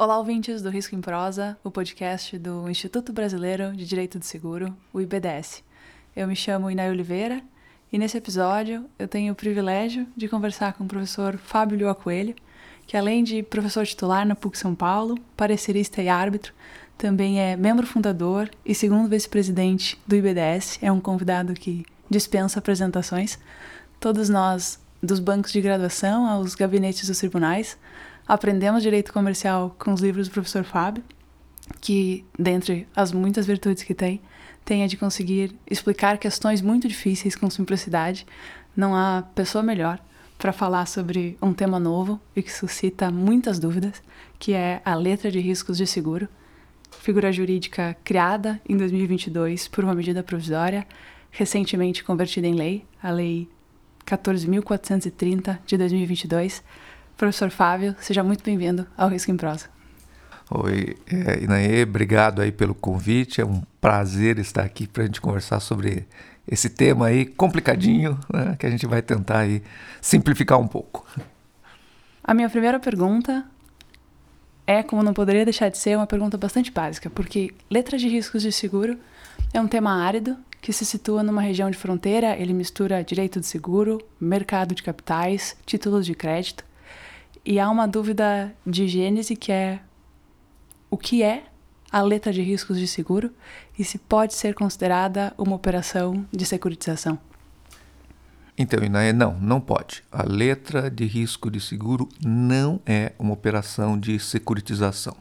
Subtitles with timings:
[0.00, 4.72] Olá, ouvintes do Risco em Prosa, o podcast do Instituto Brasileiro de Direito do Seguro,
[4.92, 5.64] o IBDS.
[6.14, 7.42] Eu me chamo Inay Oliveira
[7.92, 12.36] e nesse episódio eu tenho o privilégio de conversar com o professor Fábio Lua Coelho,
[12.86, 16.54] que além de professor titular na PUC São Paulo, parecerista e árbitro,
[16.96, 23.36] também é membro fundador e segundo vice-presidente do IBDS, é um convidado que dispensa apresentações.
[23.98, 27.76] Todos nós, dos bancos de graduação aos gabinetes dos tribunais,
[28.28, 31.02] aprendemos direito comercial com os livros do professor Fábio,
[31.80, 34.20] que, dentre as muitas virtudes que tem,
[34.64, 38.26] tem a de conseguir explicar questões muito difíceis com simplicidade.
[38.76, 39.98] Não há pessoa melhor
[40.36, 44.02] para falar sobre um tema novo e que suscita muitas dúvidas,
[44.38, 46.28] que é a letra de riscos de seguro,
[47.00, 50.86] figura jurídica criada em 2022 por uma medida provisória,
[51.30, 53.48] recentemente convertida em lei, a Lei
[54.06, 56.62] 14.430 de 2022,
[57.18, 59.66] Professor Fábio, seja muito bem-vindo ao Risco em Prosa.
[60.48, 63.40] Oi, é, Inaê, obrigado aí pelo convite.
[63.40, 66.06] É um prazer estar aqui para a gente conversar sobre
[66.46, 69.64] esse tema aí complicadinho, né, que a gente vai tentar aí
[70.00, 71.04] simplificar um pouco.
[72.22, 73.44] A minha primeira pergunta
[74.64, 78.42] é, como não poderia deixar de ser, uma pergunta bastante básica, porque letra de riscos
[78.42, 78.96] de seguro
[79.52, 83.46] é um tema árido que se situa numa região de fronteira, ele mistura direito de
[83.46, 86.67] seguro, mercado de capitais, títulos de crédito
[87.48, 89.80] e há uma dúvida de gênese que é
[90.90, 91.44] o que é
[91.90, 93.32] a letra de riscos de seguro
[93.78, 97.18] e se pode ser considerada uma operação de securitização.
[98.58, 100.04] Então, Inaê, não, não pode.
[100.12, 105.16] A letra de risco de seguro não é uma operação de securitização.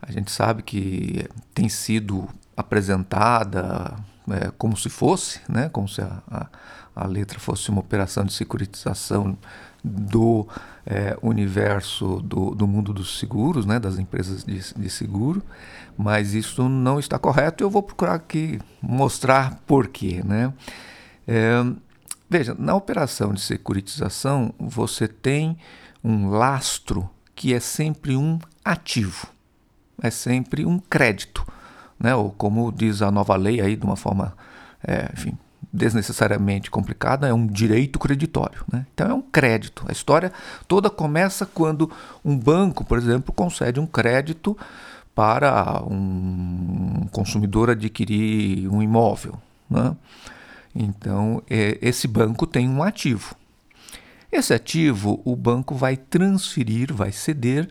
[0.00, 3.96] A gente sabe que tem sido apresentada
[4.30, 6.46] é, como se fosse, né, como se a, a,
[6.94, 9.36] a letra fosse uma operação de securitização
[9.82, 10.46] do
[10.86, 15.42] é, universo do, do, mundo dos seguros, né, das empresas de, de, seguro,
[15.96, 20.22] mas isso não está correto eu vou procurar aqui mostrar por quê.
[20.24, 20.52] Né?
[21.26, 21.64] É,
[22.28, 25.56] veja, na operação de securitização você tem
[26.02, 29.28] um lastro que é sempre um ativo,
[30.02, 31.46] é sempre um crédito,
[31.98, 32.14] né?
[32.14, 34.34] ou como diz a nova lei aí de uma forma,
[34.86, 35.38] é, enfim,
[35.72, 38.64] desnecessariamente complicada, é um direito creditório.
[38.72, 38.86] Né?
[38.92, 39.84] Então é um crédito.
[39.88, 40.32] A história
[40.66, 41.90] toda começa quando
[42.24, 44.56] um banco, por exemplo, concede um crédito
[45.14, 49.34] para um consumidor adquirir um imóvel.
[49.68, 49.96] Né?
[50.74, 53.34] Então é, esse banco tem um ativo.
[54.32, 57.68] Esse ativo o banco vai transferir, vai ceder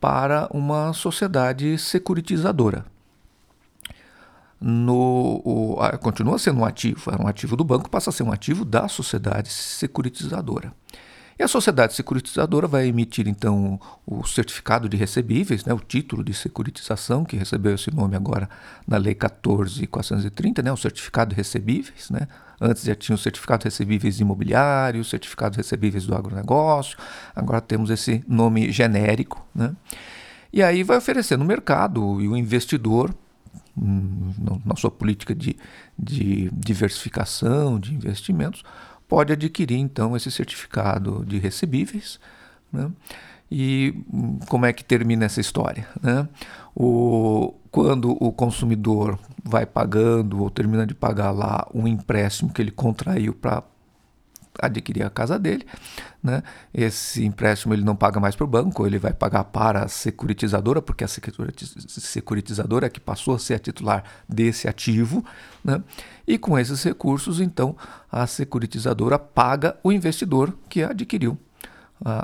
[0.00, 2.84] para uma sociedade securitizadora
[4.60, 8.22] no, o, a, continua sendo um ativo, era um ativo do banco, passa a ser
[8.22, 10.72] um ativo da sociedade securitizadora.
[11.38, 16.34] E a sociedade securitizadora vai emitir então o certificado de recebíveis, né, o título de
[16.34, 18.50] securitização, que recebeu esse nome agora
[18.84, 22.10] na Lei 14.430, né, o certificado de recebíveis.
[22.10, 22.26] Né?
[22.60, 26.98] Antes já tinha o certificado de recebíveis imobiliário, o certificado de recebíveis do agronegócio,
[27.36, 29.46] agora temos esse nome genérico.
[29.54, 29.76] Né?
[30.52, 33.14] E aí vai oferecer no mercado e o investidor
[34.64, 35.56] na sua política de,
[35.98, 38.62] de diversificação de investimentos,
[39.08, 42.20] pode adquirir então esse certificado de recebíveis.
[42.72, 42.90] Né?
[43.50, 45.88] E hum, como é que termina essa história?
[46.02, 46.28] Né?
[46.76, 52.70] O, quando o consumidor vai pagando ou termina de pagar lá um empréstimo que ele
[52.70, 53.62] contraiu para
[54.60, 55.64] adquirir a casa dele,
[56.22, 56.42] né?
[56.74, 60.82] Esse empréstimo ele não paga mais para o banco, ele vai pagar para a securitizadora,
[60.82, 65.24] porque a securitizadora é que passou a ser a titular desse ativo,
[65.64, 65.82] né?
[66.26, 67.76] E com esses recursos, então,
[68.10, 71.38] a securitizadora paga o investidor que adquiriu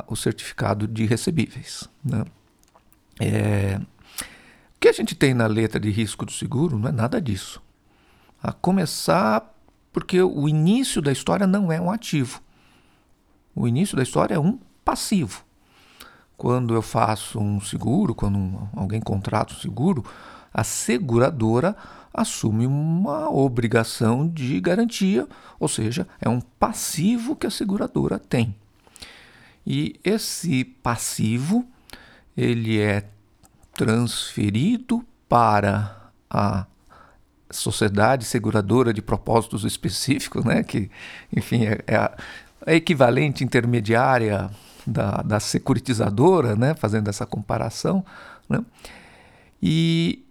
[0.07, 2.25] o certificado de recebíveis, né?
[3.21, 3.81] É...
[4.77, 7.63] O que a gente tem na letra de risco do seguro não é nada disso.
[8.43, 9.54] A começar
[9.95, 12.43] porque o início da história não é um ativo.
[13.55, 15.45] O início da história é um passivo.
[16.37, 20.05] Quando eu faço um seguro, quando um, alguém contrata um seguro,
[20.53, 21.77] a seguradora
[22.13, 25.29] assume uma obrigação de garantia,
[25.61, 28.53] ou seja, é um passivo que a seguradora tem.
[29.65, 31.65] E esse passivo
[32.37, 33.09] ele é
[33.73, 36.67] transferido para a
[37.57, 40.63] sociedade seguradora de propósitos específicos, né?
[40.63, 40.91] que,
[41.35, 42.17] enfim, é, é a,
[42.67, 44.51] a, equivalente intermediária
[44.87, 46.75] da, da securitizadora, né?
[46.75, 48.05] fazendo essa comparação.
[48.49, 48.65] Né?
[49.63, 50.25] E,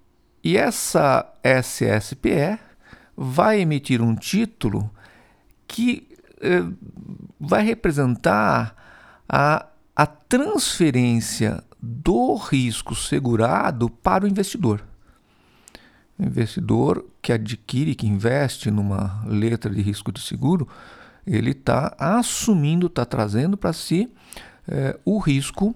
[0.44, 2.60] e essa SSPE
[3.16, 4.90] vai emitir um título
[5.68, 6.08] que
[6.42, 6.64] eh,
[7.40, 8.76] vai representar
[9.28, 14.84] a, a transferência do risco segurado para o investidor.
[16.26, 20.68] Investidor que adquire, que investe numa letra de risco de seguro,
[21.26, 24.12] ele está assumindo, está trazendo para si
[24.68, 25.76] é, o risco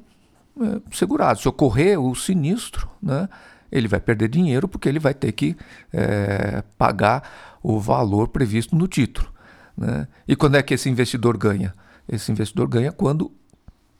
[0.59, 1.39] é, segurado.
[1.39, 3.29] Se ocorrer o sinistro, né,
[3.71, 5.55] ele vai perder dinheiro porque ele vai ter que
[5.91, 9.31] é, pagar o valor previsto no título.
[9.75, 10.07] Né?
[10.27, 11.73] E quando é que esse investidor ganha?
[12.07, 13.31] Esse investidor ganha quando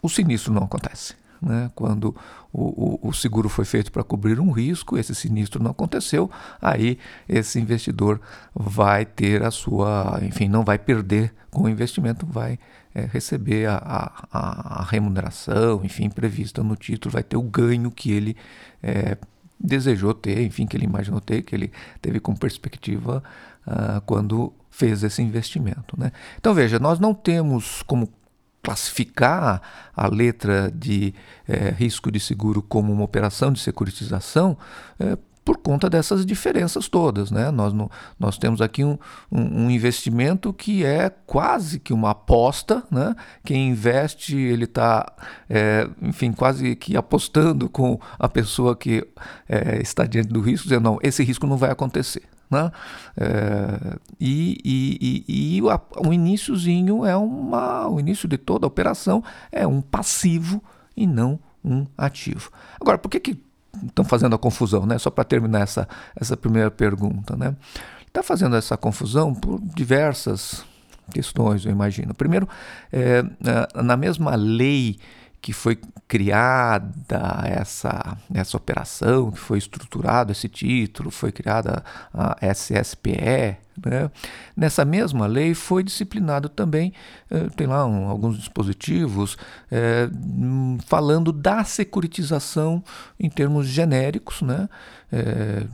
[0.02, 1.16] o sinistro não acontece.
[1.42, 1.72] Né?
[1.76, 2.16] Quando
[2.52, 6.30] o, o, o, seguro foi feito para cobrir um risco, esse sinistro não aconteceu,
[6.62, 6.98] aí
[7.28, 8.20] esse investidor
[8.54, 12.58] vai ter a sua, enfim, não vai perder com o investimento, vai
[12.94, 13.78] é, receber a,
[14.32, 18.36] a, a, remuneração, enfim, prevista no título, vai ter o ganho que ele
[18.82, 19.18] é,
[19.60, 23.24] desejou ter, enfim, que ele imaginou ter, que ele teve como perspectiva
[23.66, 26.00] uh, quando fez esse investimento.
[26.00, 26.12] Né?
[26.38, 28.08] Então veja, nós não temos como
[28.62, 29.62] classificar
[29.96, 31.14] a letra de
[31.48, 34.58] é, risco de seguro como uma operação de securitização
[35.00, 37.32] é, por conta dessas diferenças todas.
[37.32, 37.50] Né?
[37.50, 37.90] Nós, no,
[38.20, 38.98] nós temos aqui um,
[39.32, 42.84] um, um, investimento que é quase que uma aposta.
[42.92, 43.16] Né?
[43.46, 45.14] Quem investe, ele está,
[45.50, 49.08] é, enfim, quase que apostando com a pessoa que
[49.80, 52.24] está diante do risco, dizendo, não, esse risco não vai acontecer.
[52.50, 52.72] Né?
[53.18, 57.88] É, e, e, e, e o, iníciozinho é uma.
[57.88, 60.64] O início de toda a operação é um passivo
[60.96, 62.50] e não um ativo.
[62.80, 63.38] Agora, por que, que
[63.86, 64.86] estão fazendo a confusão?
[64.86, 64.98] Né?
[64.98, 67.36] Só para terminar essa, essa primeira pergunta.
[67.36, 67.56] Né?
[68.08, 70.66] Está fazendo essa confusão por diversas
[71.12, 72.14] questões, eu imagino.
[72.14, 72.48] Primeiro,
[72.92, 73.24] é,
[73.76, 74.98] na mesma lei
[75.42, 83.58] que foi criada essa, essa operação, que foi estruturado esse título, foi criada a SSPE,
[83.86, 84.10] né?
[84.56, 86.94] Nessa mesma lei foi disciplinado também,
[87.30, 89.38] eh, tem lá um, alguns dispositivos
[89.72, 90.10] eh,
[90.86, 92.84] falando da securitização
[93.20, 94.68] em termos genéricos, né?
[95.12, 95.66] Eh,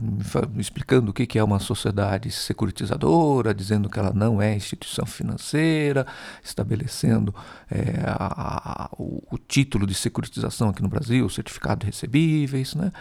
[0.58, 6.06] explicando o que é uma sociedade securitizadora, dizendo que ela não é instituição financeira,
[6.42, 7.34] estabelecendo
[8.04, 12.92] a, a, o, o, título de securitização aqui no Brasil, certificado de recebíveis, né?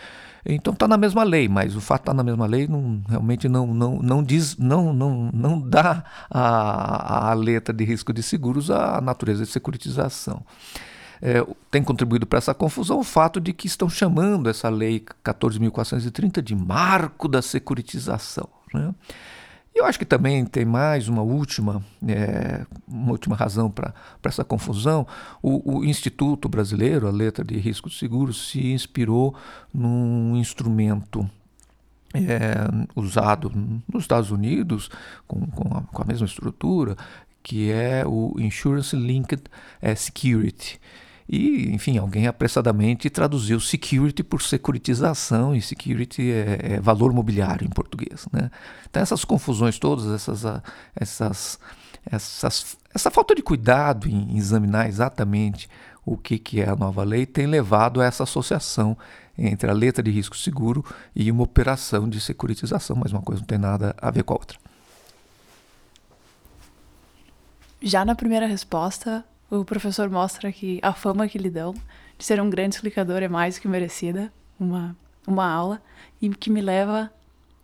[0.45, 3.01] Então está na mesma lei, mas o fato de estar tá na mesma lei não,
[3.07, 8.21] realmente não, não, não diz, não, não, não dá a, a letra de risco de
[8.21, 10.43] seguros a natureza de securitização.
[11.21, 16.41] É, tem contribuído para essa confusão o fato de que estão chamando essa lei 14.430
[16.41, 18.49] de marco da securitização.
[18.73, 18.93] Né?
[19.75, 23.93] Eu acho que também tem mais uma última, é, uma última razão para
[24.23, 25.07] essa confusão.
[25.41, 29.35] O, o, Instituto Brasileiro, a letra de risco de seguro, se inspirou
[29.73, 31.27] num instrumento
[32.13, 32.55] é,
[32.95, 33.51] usado
[33.91, 34.89] nos Estados Unidos,
[35.27, 36.95] com, com, a, com, a, mesma estrutura,
[37.41, 39.43] que é o Insurance Linked
[39.97, 40.79] Security.
[41.27, 47.69] E, enfim, alguém apressadamente traduziu security por securitização, e security é, é valor mobiliário em
[47.69, 48.27] português.
[48.31, 48.51] Né?
[48.89, 50.61] Então, essas confusões todas, essas, ah,
[50.95, 51.59] essas,
[52.05, 55.69] essas, essa falta de cuidado em examinar exatamente
[56.05, 58.97] o que, que é a nova lei tem levado a essa associação
[59.37, 60.85] entre a letra de risco seguro
[61.15, 64.37] e uma operação de securitização, mas uma coisa não tem nada a ver com a
[64.37, 64.59] outra.
[67.81, 71.73] Já na primeira resposta, o professor mostra que a fama que lhe dão
[72.17, 74.95] de ser um grande explicador é mais que merecida, uma,
[75.27, 75.81] uma aula,
[76.21, 77.11] e que me leva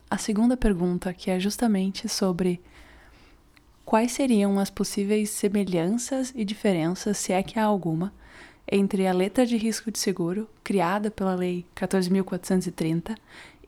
[0.10, 2.60] à segunda pergunta, que é justamente sobre
[3.86, 8.14] quais seriam as possíveis semelhanças e diferenças, se é que há alguma,
[8.72, 13.18] entre a letra de risco de seguro, criada pela Lei 14.430,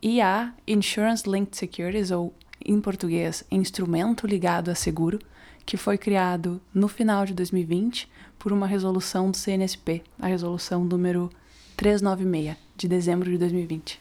[0.02, 5.20] e a Insurance Linked Securities, ou em português, instrumento ligado a seguro,
[5.66, 11.30] que foi criado no final de 2020 por uma resolução do CNSP, a resolução número
[11.78, 14.00] 396, de dezembro de 2020.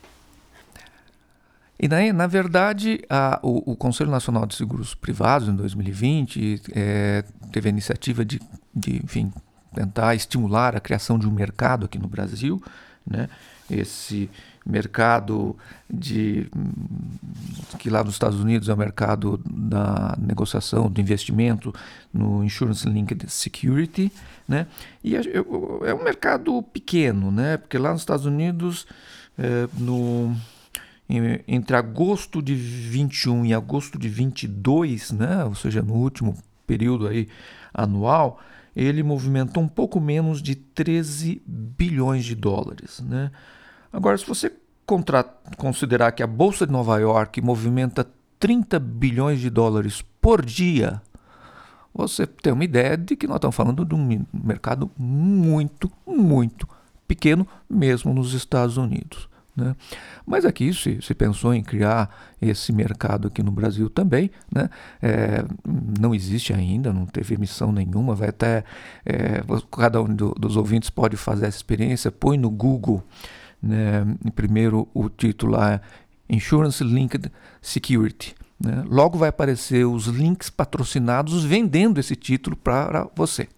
[1.83, 7.25] E daí, na verdade, a, o, o, Conselho Nacional de Seguros Privados, em 2020, é,
[7.51, 8.39] teve a iniciativa de,
[8.75, 9.33] de, enfim,
[9.75, 12.63] tentar estimular a criação de um mercado aqui no Brasil,
[13.07, 13.31] né?
[13.71, 14.29] Esse
[14.67, 15.57] mercado
[15.89, 16.49] de
[17.79, 21.73] que lá nos Estados Unidos é o mercado da negociação do investimento
[22.13, 24.13] no insurance linked security,
[24.47, 24.67] né?
[25.03, 27.57] E é, um mercado pequeno, né?
[27.57, 28.87] Porque lá nos Estados Unidos
[29.39, 30.35] é, no
[31.49, 35.45] entre agosto de 21 e agosto de 22, né?
[35.45, 36.37] Ou seja, no último
[36.67, 37.29] período aí
[37.75, 38.41] anual,
[38.77, 43.33] ele movimentou um pouco menos de 13 bilhões de dólares, né?
[43.93, 44.53] Agora, se você
[45.57, 48.07] considerar que a Bolsa de Nova York movimenta
[48.39, 51.01] 30 bilhões de dólares por dia,
[51.95, 56.69] você tem uma ideia de que nós estamos falando de um mercado muito, muito
[57.07, 59.29] pequeno, mesmo nos Estados Unidos.
[59.57, 59.75] Né?
[60.25, 62.09] Mas aqui se, se, pensou em criar
[62.41, 64.31] esse mercado aqui no Brasil também.
[64.53, 64.71] Né?
[65.03, 65.45] É,
[66.01, 68.15] não existe ainda, não teve emissão nenhuma.
[68.15, 68.65] Vai até
[69.05, 72.11] é, cada um do, dos ouvintes pode fazer essa experiência.
[72.11, 73.03] Põe no Google,
[73.63, 75.81] né, primeiro o título lá,
[76.29, 78.35] Insurance Linked Security.
[78.59, 78.85] Né?
[78.87, 83.49] Logo vai aparecer os links patrocinados vendendo esse título para você.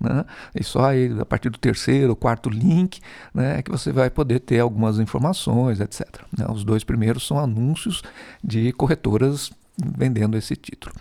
[0.00, 0.24] Né?
[0.54, 3.00] E só aí, a partir do terceiro ou quarto link
[3.34, 6.06] né, é que você vai poder ter algumas informações, etc.
[6.36, 6.46] Né?
[6.48, 8.02] Os dois primeiros são anúncios
[8.42, 10.94] de corretoras vendendo esse título.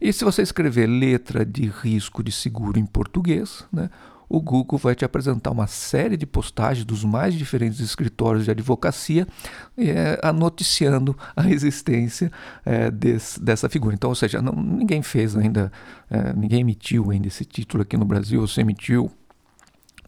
[0.00, 3.88] E se você escrever letra de risco de seguro em português, né,
[4.34, 9.28] o Google vai te apresentar uma série de postagens dos mais diferentes escritórios de advocacia
[9.76, 12.32] é, noticiando a existência
[12.64, 13.94] é, desse, dessa figura.
[13.94, 15.70] Então, ou seja, não, ninguém fez ainda,
[16.10, 19.08] é, ninguém emitiu ainda esse título aqui no Brasil, ou se emitiu,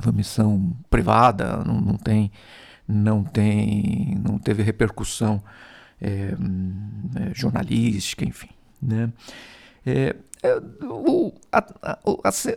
[0.01, 2.33] foi missão privada, não, não tem,
[2.87, 5.41] não tem, não teve repercussão
[6.01, 6.35] é,
[7.33, 8.51] jornalística, enfim,
[8.83, 9.13] né?
[9.89, 10.17] É,
[10.83, 11.99] o, a, a,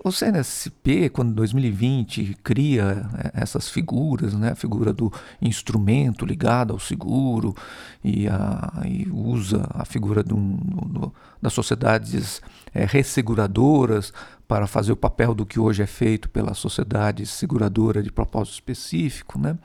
[0.04, 6.74] o CNSP, quando em 2020 cria é, essas figuras, né, a figura do instrumento ligado
[6.74, 7.56] ao seguro
[8.04, 12.42] e, a, e usa a figura do, do, das sociedades
[12.74, 14.14] é, resseguradoras
[14.48, 19.40] para fazer o papel do que hoje é feito pela sociedade seguradora de propósito específico,
[19.40, 19.58] né,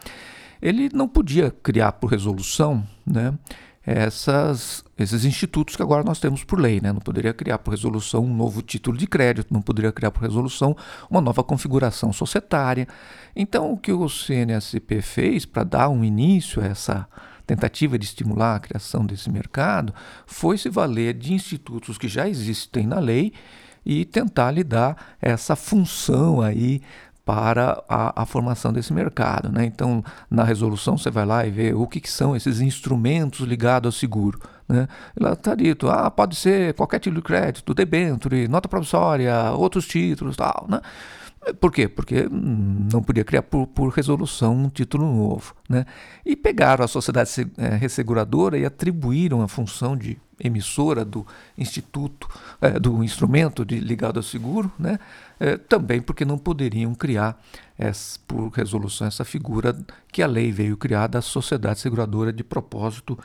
[0.63, 3.35] ele não podia criar por resolução né,
[3.87, 6.81] essas, esses institutos que agora nós temos por lei.
[6.81, 6.93] Né?
[6.93, 10.77] Não poderia criar por resolução um novo título de crédito, não poderia criar por resolução
[11.11, 12.89] uma nova configuração societária.
[13.37, 17.09] Então, o que o CNSP fez para dar um início a essa
[17.47, 19.93] tentativa de estimular a criação desse mercado
[20.27, 23.33] foi se valer de institutos que já existem na lei
[23.85, 26.81] e tentar lhe dar essa função aí
[27.25, 29.51] para a, a, formação desse mercado.
[29.51, 29.65] Né?
[29.65, 33.87] Então, na resolução, você vai lá e vê o que, que são esses instrumentos ligados
[33.89, 34.39] ao seguro.
[34.69, 34.87] Né?
[35.19, 40.37] Lá está dito, ah, pode ser qualquer título de crédito, debênture, nota promissória, outros títulos,
[40.37, 40.67] tal.
[40.69, 40.81] Né?
[41.61, 41.89] Por quê?
[41.89, 45.55] Porque não podia criar por, por resolução um título novo.
[45.69, 45.85] Né?
[46.25, 52.29] E pegaram a sociedade é, resseguradora e atribuíram a função de emissora do instituto,
[52.61, 54.99] é, do instrumento de, ligado ao seguro, né?
[55.39, 57.41] É, também porque não poderiam criar
[57.79, 59.77] essa, por resolução essa figura
[60.13, 63.19] que a lei veio criar da sociedade seguradora de propósito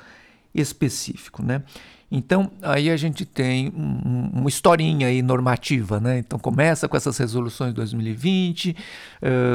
[0.54, 1.44] específico.
[1.44, 1.64] Né?
[2.12, 6.18] Então, aí a gente tem um, uma historinha aí normativa, né?
[6.18, 8.76] Então, começa com essas resoluções de 2020,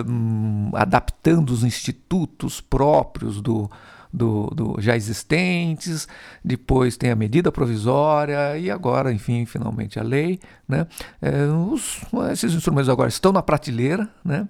[0.09, 3.69] um, adaptando os institutos próprios do,
[4.13, 6.07] do, do, já existentes,
[6.45, 10.39] depois tem a medida provisória e agora, enfim, finalmente a lei.
[10.69, 10.87] Né?
[11.21, 14.49] É, os, esses instrumentos agora estão na prateleira né?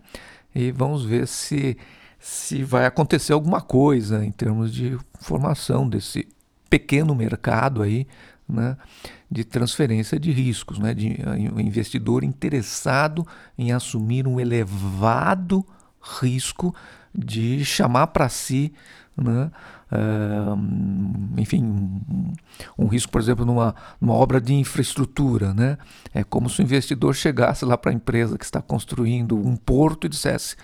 [0.54, 1.78] e vamos ver se,
[2.18, 6.28] se vai acontecer alguma coisa em termos de formação desse
[6.68, 8.06] pequeno mercado aí,
[8.49, 8.76] né,
[9.30, 11.16] de transferência de riscos, né, de
[11.54, 15.64] um investidor interessado em assumir um elevado
[16.00, 16.75] risco
[17.14, 18.73] de chamar para si,
[19.16, 19.50] né,
[19.92, 22.33] uh, enfim, um,
[22.78, 25.54] um, risco, por exemplo, numa, numa obra de infraestrutura.
[25.54, 25.78] Né?
[26.12, 30.06] É como se o investidor chegasse lá para a empresa que está construindo um porto
[30.06, 30.56] e dissesse: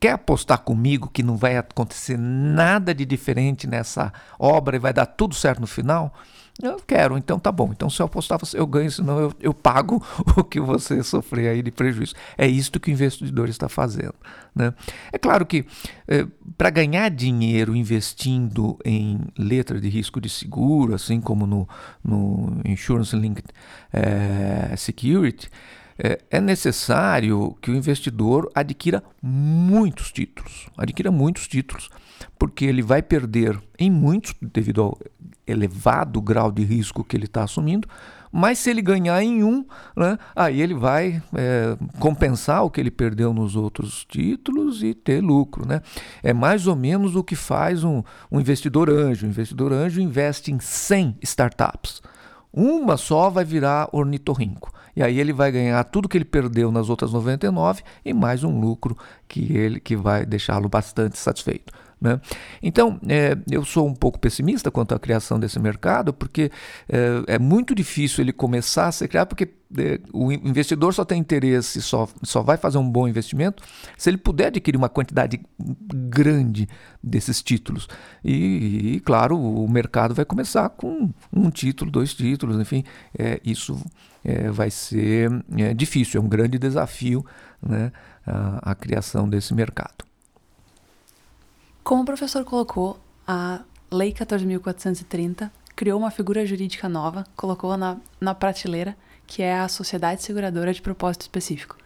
[0.00, 5.06] Quer apostar comigo que não vai acontecer nada de diferente nessa obra e vai dar
[5.06, 6.14] tudo certo no final?
[6.60, 7.70] Eu quero, então tá bom.
[7.70, 10.04] Então se eu apostar, eu ganho, senão eu, eu pago
[10.36, 12.14] o que você sofrer aí de prejuízo.
[12.36, 14.14] É isto que o investidor está fazendo.
[14.52, 14.74] Né?
[15.12, 15.64] É claro que
[16.08, 16.26] é,
[16.56, 21.68] para ganhar dinheiro investindo em letra de risco de seguro, assim como no,
[22.02, 23.46] no Insurance Linked
[23.92, 25.48] é, Security,
[25.98, 31.90] é, é necessário que o investidor adquira muitos títulos, adquira muitos títulos,
[32.38, 34.98] porque ele vai perder em muitos devido ao
[35.46, 37.88] elevado grau de risco que ele está assumindo,
[38.30, 39.64] mas se ele ganhar em um,
[39.96, 45.22] né, aí ele vai é, compensar o que ele perdeu nos outros títulos e ter
[45.22, 45.66] lucro.
[45.66, 45.80] Né?
[46.22, 49.26] É mais ou menos o que faz um, um investidor anjo.
[49.26, 52.02] O investidor anjo investe em 100 startups.
[52.52, 54.72] Uma só vai virar ornitorrinco.
[54.96, 58.58] E aí ele vai ganhar tudo que ele perdeu nas outras 99 e mais um
[58.58, 58.96] lucro
[59.28, 61.72] que ele que vai deixá-lo bastante satisfeito.
[62.00, 62.20] Né?
[62.62, 66.50] Então, é, eu sou um pouco pessimista quanto à criação desse mercado, porque
[66.88, 71.18] é, é muito difícil ele começar a ser criado, porque é, o investidor só tem
[71.18, 73.62] interesse, só, só vai fazer um bom investimento
[73.96, 76.68] se ele puder adquirir uma quantidade grande
[77.02, 77.88] desses títulos.
[78.24, 82.84] E, e claro, o mercado vai começar com um título, dois títulos, enfim,
[83.18, 83.78] é, isso
[84.24, 87.26] é, vai ser é, difícil, é um grande desafio
[87.60, 87.90] né,
[88.24, 90.07] a, a criação desse mercado.
[91.88, 98.34] Como o professor colocou, a Lei 14.430 criou uma figura jurídica nova, colocou na, na
[98.34, 98.94] prateleira,
[99.26, 101.78] que é a Sociedade Seguradora de Propósito Específico.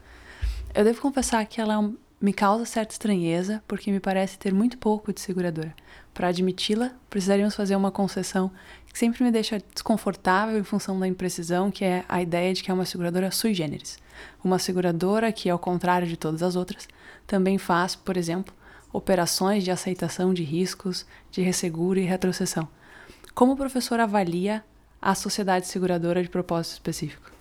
[0.74, 1.90] Eu devo confessar que ela é
[2.20, 5.72] me causa certa estranheza, porque me parece ter muito pouco de seguradora.
[6.12, 8.50] Para admiti-la, precisaríamos fazer uma concessão
[8.92, 12.72] que sempre me deixa desconfortável em função da imprecisão, que é a ideia de que
[12.72, 14.00] é uma seguradora sui generis.
[14.42, 16.88] Uma seguradora que, ao contrário de todas as outras,
[17.24, 18.52] também faz, por exemplo,
[18.92, 22.68] operações de aceitação de riscos, de resseguro e retrocessão.
[23.34, 24.62] Como o professor avalia
[25.00, 27.32] a sociedade seguradora de propósito específico?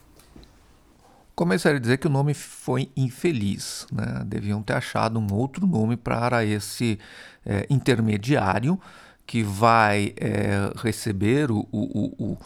[1.36, 3.88] Começaria a dizer que o nome foi infeliz.
[3.91, 4.24] Né?
[4.25, 7.00] Deviam ter achado um outro nome para esse
[7.46, 8.79] é, intermediário
[9.25, 12.38] que vai é, receber o, o, o,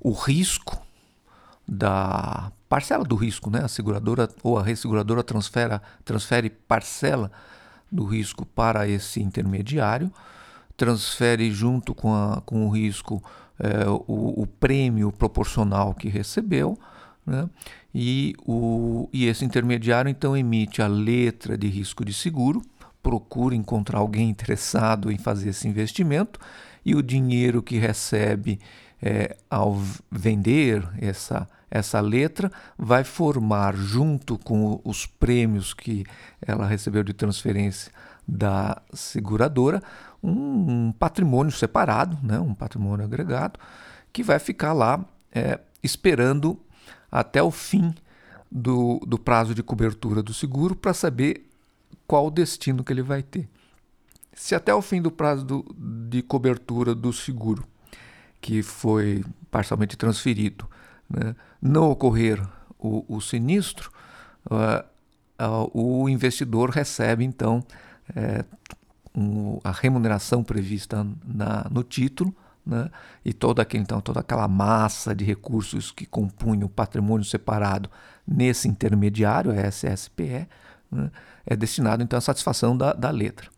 [0.00, 0.80] o risco
[1.66, 3.62] da parcela do risco, né?
[3.64, 7.30] A seguradora ou a resseguradora transfere, transfere parcela
[7.94, 10.12] do risco para esse intermediário,
[10.76, 13.22] transfere junto com, a, com o risco
[13.58, 16.76] é, o, o, prêmio proporcional que recebeu,
[17.24, 17.48] né?
[17.94, 22.60] e, o, e esse intermediário então emite a letra de risco de seguro,
[23.00, 26.40] procura encontrar alguém interessado em fazer esse investimento,
[26.84, 28.58] e o dinheiro que recebe
[29.00, 36.06] é, ao vender essa essa letra vai formar, junto com os prêmios que
[36.40, 37.90] ela recebeu de transferência
[38.26, 39.82] da seguradora,
[40.22, 43.58] um, patrimônio separado, né, um patrimônio agregado,
[44.12, 46.60] que vai ficar lá é, esperando
[47.10, 47.92] até o fim
[48.48, 51.44] do, do prazo de cobertura do seguro para saber
[52.06, 53.48] qual o destino que ele vai ter.
[54.32, 55.76] Se até o fim do prazo do,
[56.08, 57.64] de cobertura do seguro,
[58.40, 60.68] que foi parcialmente transferido,
[61.08, 62.40] né, não ocorrer
[62.78, 63.90] o, o sinistro,
[64.50, 64.84] uh,
[65.42, 67.64] uh, o investidor recebe então
[68.14, 68.44] é,
[69.14, 72.34] um, a remuneração prevista na, no título
[72.66, 72.90] né,
[73.24, 77.90] e toda, aquele, então, toda aquela massa de recursos que compunha o patrimônio separado
[78.26, 80.48] nesse intermediário, SSPE,
[80.90, 81.10] né,
[81.46, 83.48] é destinado então à satisfação da, da letra.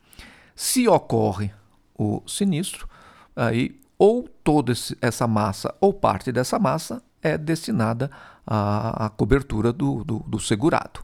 [0.54, 1.50] Se ocorre
[1.96, 2.88] o sinistro,
[3.34, 8.10] aí ou toda essa massa ou parte dessa massa é destinada
[8.46, 11.00] à, à cobertura do, do, do segurado,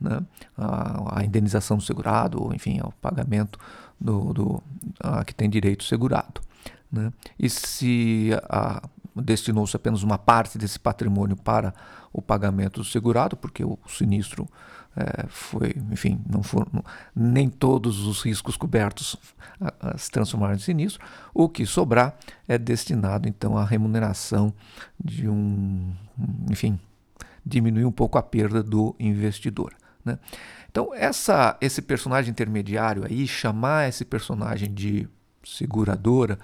[0.00, 0.20] né?
[0.56, 3.58] a, indenização do segurado, ou enfim, ao pagamento
[4.00, 4.62] do, do
[5.00, 6.40] a, que tem direito segurado.
[6.90, 7.12] Né?
[7.38, 8.30] E se
[9.14, 11.74] destinou-se apenas uma parte desse patrimônio para
[12.12, 14.46] o pagamento do segurado, porque o sinistro
[14.96, 16.82] é, foi, enfim, não foram,
[17.14, 19.16] nem todos os riscos cobertos
[19.60, 21.04] a, se transformaram em sinistro.
[21.34, 22.16] O que sobrar
[22.48, 24.54] é destinado então à remuneração
[25.02, 25.94] de um,
[26.50, 26.80] enfim,
[27.44, 29.74] diminuir um pouco a perda do investidor.
[30.02, 30.18] Né?
[30.70, 35.06] Então, essa, esse personagem intermediário aí, chamar esse personagem de
[35.44, 36.38] seguradora,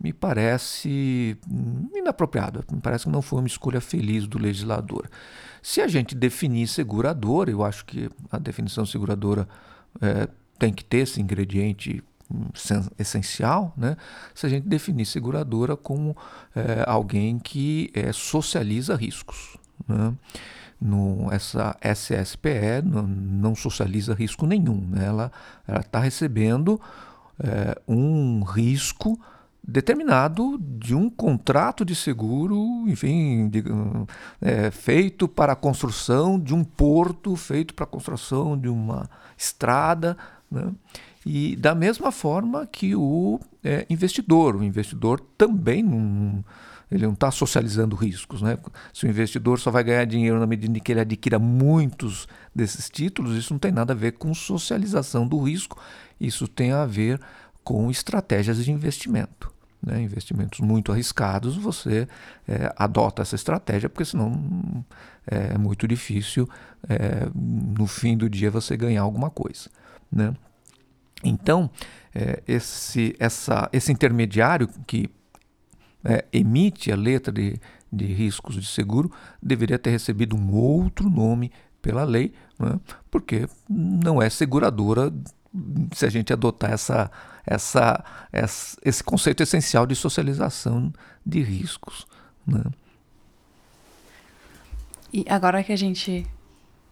[0.00, 1.36] me parece
[1.94, 5.10] inapropriado, me parece que não foi uma escolha feliz do legislador.
[5.62, 9.48] Se a gente definir seguradora, eu acho que a definição seguradora
[10.00, 12.46] é, tem que ter esse ingrediente hum,
[12.98, 13.96] essencial, né?
[14.34, 16.16] se a gente definir seguradora como
[16.54, 19.56] é, alguém que é, socializa riscos.
[19.86, 20.14] Né?
[20.80, 25.06] No, essa SSPE não, não socializa risco nenhum, né?
[25.06, 25.32] ela
[25.66, 26.80] está recebendo
[27.40, 29.18] é, um risco
[29.70, 32.56] determinado de um contrato de seguro,
[32.88, 33.62] enfim, de,
[34.40, 40.16] é, feito para a construção de um porto, feito para a construção de uma estrada,
[40.50, 40.72] né?
[41.26, 46.42] e da mesma forma que o é, investidor, o investidor também não,
[46.90, 48.56] ele não está socializando riscos, né?
[48.94, 52.88] Se o investidor só vai ganhar dinheiro na medida em que ele adquira muitos desses
[52.88, 55.78] títulos, isso não tem nada a ver com socialização do risco,
[56.18, 57.20] isso tem a ver
[57.62, 62.08] com estratégias de investimento né, investimentos muito arriscados, você
[62.46, 64.84] é, adota essa estratégia, porque senão
[65.26, 66.48] é, é muito difícil
[66.88, 69.70] é, no fim do dia você ganhar alguma coisa.
[70.10, 70.34] Né?
[71.22, 71.70] Então,
[72.14, 75.08] é, esse, essa, esse intermediário que
[76.04, 77.60] é, emite a letra de,
[77.92, 79.10] de riscos de seguro
[79.42, 82.78] deveria ter recebido um outro nome pela lei, né?
[83.10, 85.12] porque não é seguradora
[85.92, 87.10] se a gente adotar essa,
[87.48, 90.92] essa, essa, esse conceito essencial de socialização
[91.24, 92.06] de riscos.
[92.46, 92.62] Né?
[95.12, 96.26] E agora que a gente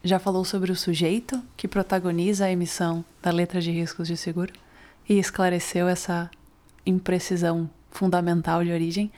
[0.03, 4.53] já falou sobre o sujeito que protagoniza a emissão da letra de riscos de seguro
[5.09, 6.31] e esclareceu essa
[6.85, 9.13] imprecisão fundamental de origem,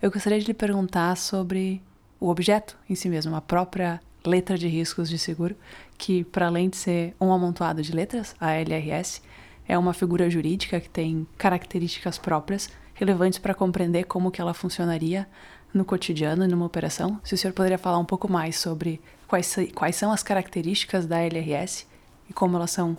[0.00, 1.82] eu gostaria de lhe perguntar sobre
[2.20, 5.56] o objeto em si mesmo, a própria letra de riscos de seguro,
[5.98, 9.20] que para além de ser um amontoado de letras, a LRS,
[9.66, 15.26] é uma figura jurídica que tem características próprias, relevantes para compreender como que ela funcionaria
[15.72, 17.20] no cotidiano, numa operação.
[17.24, 21.20] Se o senhor poderia falar um pouco mais sobre quais, quais são as características da
[21.20, 21.86] LRS
[22.28, 22.96] e como elas são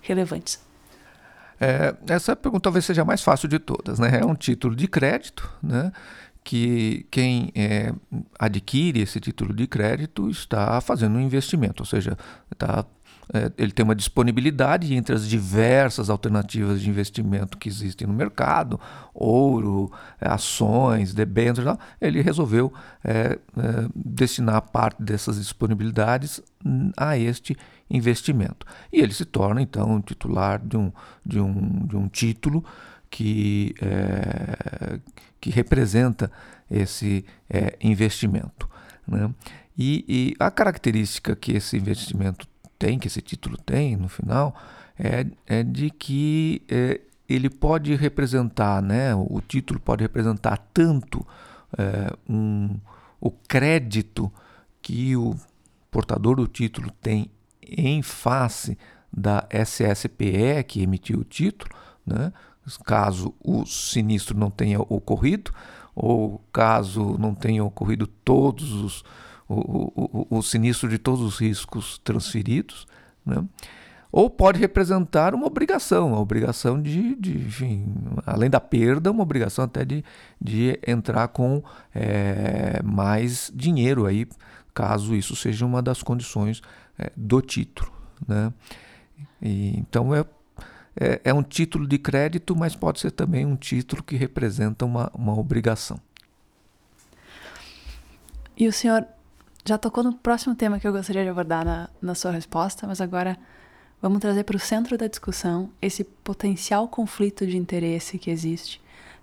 [0.00, 0.62] relevantes.
[1.60, 3.98] É, essa pergunta talvez seja a mais fácil de todas.
[3.98, 4.20] Né?
[4.20, 5.92] É um título de crédito, né?
[6.42, 7.92] que quem é,
[8.38, 12.18] adquire esse título de crédito está fazendo um investimento, ou seja,
[12.52, 12.84] está
[13.56, 18.78] ele tem uma disponibilidade entre as diversas alternativas de investimento que existem no mercado,
[19.14, 23.38] ouro, é, ações, debêntures, ele resolveu é, é,
[23.94, 26.42] destinar parte dessas disponibilidades
[26.96, 27.56] a este
[27.90, 28.66] investimento.
[28.92, 30.92] E ele se torna, então, titular de um,
[31.24, 32.64] de um, de um título
[33.10, 34.98] que, é,
[35.40, 36.30] que representa
[36.70, 38.68] esse é, investimento.
[39.06, 39.32] Né?
[39.76, 44.54] E, e a característica que esse investimento tem, que esse título tem no final,
[44.98, 51.26] é, é de que é, ele pode representar, né, o título pode representar tanto
[51.76, 52.78] é, um,
[53.20, 54.30] o crédito
[54.82, 55.34] que o
[55.90, 57.30] portador do título tem
[57.62, 58.76] em face
[59.12, 61.70] da SSPE que emitiu o título,
[62.04, 62.32] né,
[62.84, 65.52] caso o sinistro não tenha ocorrido,
[65.94, 69.04] ou caso não tenha ocorrido todos os
[69.48, 72.86] o, o, o sinistro de todos os riscos transferidos,
[73.24, 73.44] né?
[74.10, 77.92] ou pode representar uma obrigação, a obrigação de, de enfim,
[78.24, 80.04] além da perda, uma obrigação até de,
[80.40, 84.24] de entrar com é, mais dinheiro aí,
[84.72, 86.62] caso isso seja uma das condições
[86.96, 87.90] é, do título.
[88.26, 88.52] Né?
[89.42, 90.24] E, então é,
[90.94, 95.10] é, é, um título de crédito, mas pode ser também um título que representa uma,
[95.12, 95.98] uma obrigação.
[98.56, 99.04] E o senhor
[99.64, 103.00] já tocou no próximo tema que eu gostaria de abordar na, na sua resposta, mas
[103.00, 103.38] agora
[104.00, 108.82] vamos trazer para o centro da discussão esse potencial conflito de interesse que existe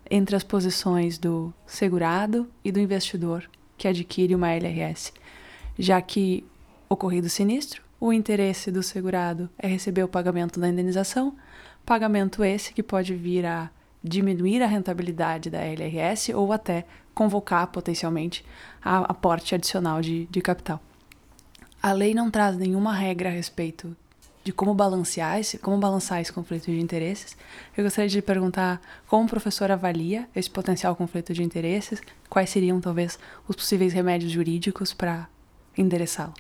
[0.10, 5.14] entre as posições do segurado e do investidor que adquire uma LRS,
[5.78, 6.44] já que,
[6.90, 11.36] ocorrido o sinistro, o interesse do segurado é receber o pagamento da indenização,
[11.86, 13.70] pagamento esse que pode vir a
[14.04, 18.46] diminuir a rentabilidade da LRS ou até convocar potencialmente
[18.82, 20.82] a aporte adicional de, de capital.
[21.82, 23.96] A lei não traz nenhuma regra a respeito
[24.44, 27.38] de como balancear esse, como balançar esse conflito de interesses.
[27.78, 32.82] Eu gostaria de perguntar como o professor avalia esse potencial conflito de interesses, quais seriam
[32.82, 35.28] talvez os possíveis remédios jurídicos para
[35.78, 36.34] endereçá-lo.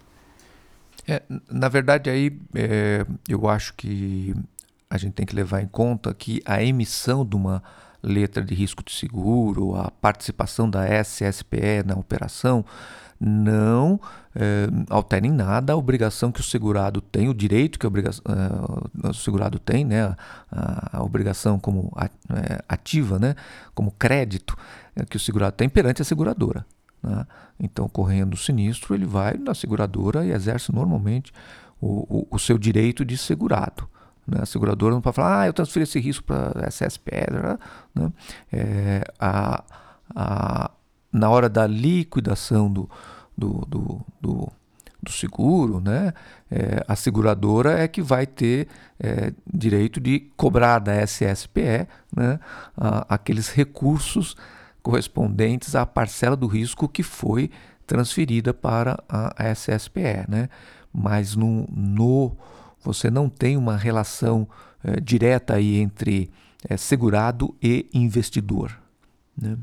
[1.08, 4.36] É, na verdade, aí é, eu acho que
[4.91, 7.63] a gente tem que levar em conta que a emissão de uma
[8.04, 12.65] letra de risco de seguro, a participação da SSPE na operação,
[13.17, 14.01] não
[14.36, 19.08] é, altera em nada a obrigação que o segurado tem, o direito que obriga, é,
[19.08, 20.13] o segurado tem, né,
[20.51, 23.36] a, a obrigação como é, ativa, né,
[23.73, 24.58] como crédito
[25.10, 26.65] que o segurado tem perante a seguradora.
[27.01, 27.25] Né?
[27.60, 31.32] Então, correndo o sinistro, ele vai na seguradora e exerce normalmente
[31.80, 33.88] o, o, o seu direito de segurado.
[34.27, 34.39] Né?
[34.41, 37.12] A seguradora não pode falar, ah, eu transferi esse risco para a SSP.
[37.95, 38.12] Né?
[38.51, 39.63] É, a,
[40.15, 40.71] a,
[41.12, 42.89] na hora da liquidação do,
[43.38, 44.51] do, do, do,
[45.01, 46.13] do seguro, né?
[46.49, 48.67] É, a seguradora é que vai ter
[48.99, 52.39] é, direito de cobrar da SSPE né?
[52.77, 54.36] A, aqueles recursos
[54.81, 57.49] correspondentes à parcela do risco que foi
[57.86, 60.25] transferida para a SSPE.
[60.27, 60.49] Né?
[60.93, 62.36] Mas no, no
[62.84, 64.48] você não tem uma relação
[64.84, 66.32] é, direta aí entre
[66.67, 68.78] é, segurado e investidor.
[69.38, 69.58] Né?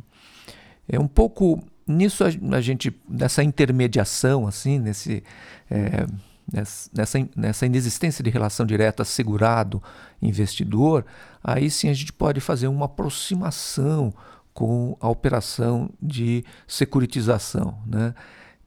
[0.88, 5.22] É um pouco nisso a, a, gente nessa intermediação assim nesse
[5.70, 6.06] é,
[6.50, 9.82] nessa, nessa inexistência de relação direta segurado
[10.20, 11.04] investidor
[11.42, 14.12] aí sim a gente pode fazer uma aproximação
[14.52, 18.14] com a operação de securitização né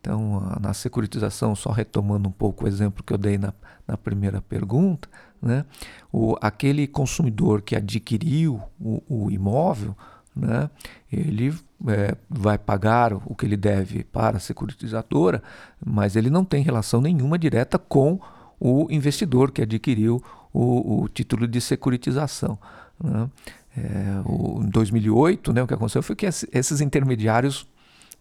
[0.02, 3.54] então, na securitização, só retomando um pouco o exemplo que eu dei na,
[3.92, 5.10] na primeira pergunta,
[5.42, 5.66] né?
[6.14, 9.94] o, aquele consumidor que adquiriu o, o imóvel,
[10.34, 10.70] né?
[11.12, 11.54] ele
[11.90, 15.44] é, vai pagar o que ele deve para a securitizadora,
[15.86, 18.18] mas ele não tem relação nenhuma direta com
[18.58, 20.24] o investidor que adquiriu
[20.54, 22.58] o, o título de securitização.
[23.04, 23.30] Né?
[23.76, 27.68] É, o, em 2008, né, o que aconteceu foi que esses intermediários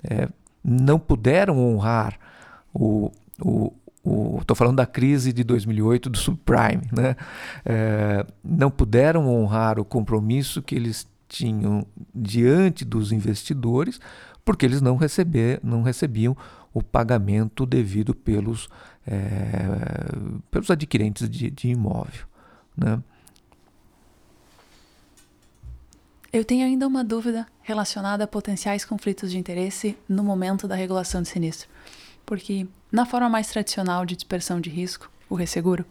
[0.02, 0.28] é,
[0.64, 2.18] não puderam honrar
[2.74, 7.16] o, o, Estou falando da crise de 2008 do subprime, né?
[7.64, 14.00] É, não puderam honrar o compromisso que eles tinham diante dos investidores,
[14.44, 16.36] porque eles não, receber, não recebiam
[16.72, 18.68] o pagamento devido pelos,
[19.06, 19.18] é,
[20.50, 22.26] pelos adquirentes de, de imóvel.
[22.76, 23.02] Né?
[26.32, 31.22] Eu tenho ainda uma dúvida relacionada a potenciais conflitos de interesse no momento da regulação
[31.22, 31.68] de sinistro.
[32.30, 35.84] Porque, na forma mais tradicional de dispersão de risco, o resseguro,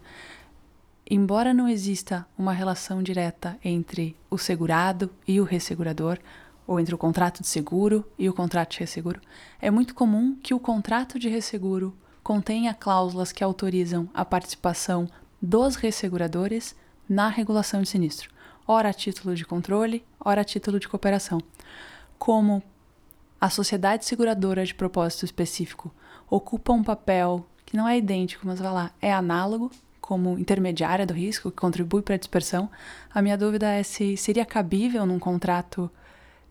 [1.10, 6.18] embora não exista uma relação direta entre o segurado e o ressegurador,
[6.66, 9.20] ou entre o contrato de seguro e o contrato de resseguro,
[9.60, 15.10] é muito comum que o contrato de resseguro contenha cláusulas que autorizam a participação
[15.42, 16.74] dos resseguradores
[17.06, 18.30] na regulação de sinistro,
[18.66, 21.38] ora a título de controle, ora a título de cooperação.
[22.18, 22.62] Como
[23.38, 25.94] a sociedade seguradora de propósito específico
[26.30, 31.14] ocupa um papel que não é idêntico, mas vai lá, é análogo como intermediária do
[31.14, 32.68] risco, que contribui para a dispersão,
[33.14, 35.88] a minha dúvida é se seria cabível num contrato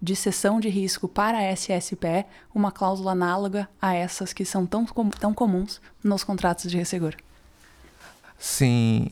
[0.01, 4.85] de cessão de risco para a SSPE uma cláusula análoga a essas que são tão,
[4.85, 7.17] tão comuns nos contratos de resseguro.
[8.37, 9.09] Sim,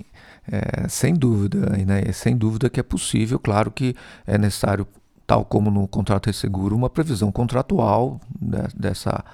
[0.49, 2.09] é, sem dúvida, né?
[2.13, 4.87] sem dúvida que é possível, claro que é necessário,
[5.25, 9.25] tal como no contrato de seguro, uma previsão contratual né, dessa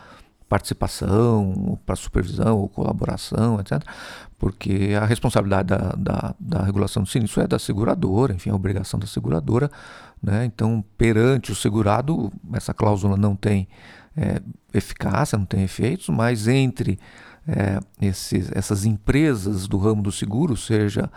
[0.54, 3.82] participação, para supervisão ou colaboração, etc.
[4.38, 9.00] Porque a responsabilidade da, da, da, regulação do sinistro é da seguradora, enfim, a obrigação
[9.00, 9.72] da seguradora.
[10.22, 10.46] Né?
[10.46, 13.68] Então, perante o segurado, essa cláusula não tem
[14.16, 14.40] é,
[14.72, 17.00] eficácia, não tem efeitos, mas entre
[17.48, 21.10] é, esses, essas empresas do ramo do seguro, seja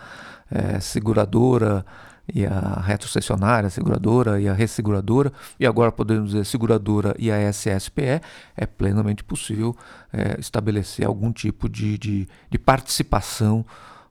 [0.49, 1.85] é, seguradora,
[2.33, 7.49] e a retrocessionária, a seguradora e a resseguradora, e agora podemos dizer seguradora e a
[7.49, 8.21] SSPE,
[8.55, 9.75] é plenamente possível
[10.11, 13.65] é, estabelecer algum tipo de, de, de participação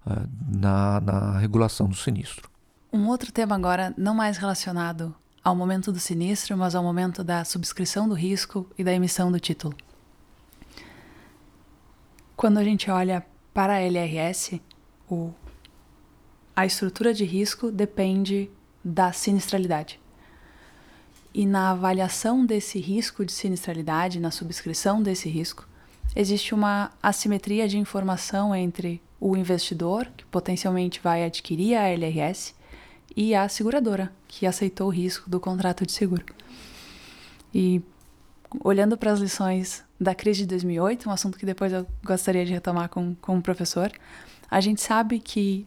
[0.07, 0.21] é,
[0.59, 2.49] na, na regulação do sinistro.
[2.93, 7.45] Um outro tema agora, não mais relacionado ao momento do sinistro, mas ao momento da
[7.45, 9.77] subscrição do risco e da emissão do título.
[12.37, 13.25] Quando a gente olha
[13.55, 14.61] para a LRS,
[15.09, 15.33] o
[16.57, 18.51] a estrutura de risco depende
[18.83, 20.01] da sinistralidade.
[21.35, 25.69] E na avaliação desse risco de sinistralidade, na subscrição desse risco,
[26.15, 32.55] existe uma assimetria de informação entre o investidor, que potencialmente vai adquirir a LRS,
[33.15, 36.25] e a seguradora, que aceitou o risco do contrato de seguro.
[37.55, 37.83] E
[38.63, 42.53] olhando para as lições da crise de 2008, um assunto que depois eu gostaria de
[42.53, 43.91] retomar com, com o professor,
[44.51, 45.67] a gente sabe que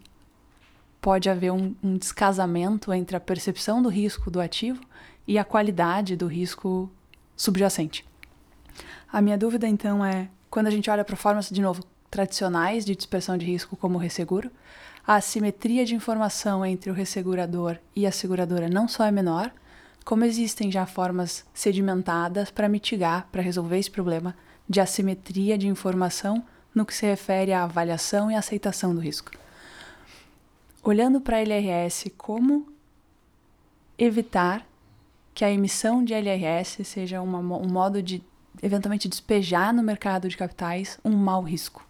[1.01, 4.81] pode haver um, um descasamento entre a percepção do risco do ativo
[5.27, 6.89] e a qualidade do risco
[7.35, 8.05] subjacente.
[9.11, 12.95] A minha dúvida então é, quando a gente olha para formas de novo tradicionais de
[12.95, 14.51] dispersão de risco como o resseguro,
[15.05, 19.51] a assimetria de informação entre o ressegurador e a seguradora não só é menor,
[20.03, 24.35] como existem já formas sedimentadas para mitigar, para resolver esse problema
[24.67, 29.31] de assimetria de informação no que se refere à avaliação e aceitação do risco
[30.83, 32.67] olhando para a LRS, como
[33.97, 34.65] evitar
[35.33, 38.23] que a emissão de LRS seja uma, um modo de
[38.61, 41.85] eventualmente despejar no mercado de capitais um mau risco?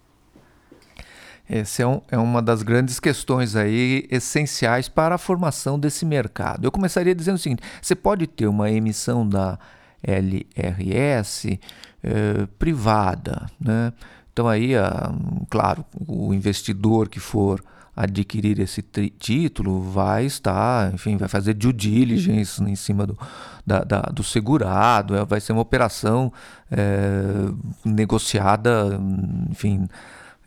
[1.47, 6.65] Essa é, um, é, uma das grandes questões aí essenciais para a formação desse mercado.
[6.65, 9.58] Eu começaria dizendo o seguinte: você pode ter uma emissão da
[10.04, 11.60] LRS
[12.04, 13.91] eh, privada, né?
[14.32, 15.12] Então aí, ah,
[15.49, 17.63] claro, o investidor que for
[17.99, 18.81] adquirir esse
[19.19, 23.19] título vai estar, enfim, vai fazer due diligence em cima do,
[23.65, 26.31] da, da, do segurado, é, vai ser uma operação
[26.71, 27.51] é,
[27.83, 28.97] negociada,
[29.49, 29.85] enfim,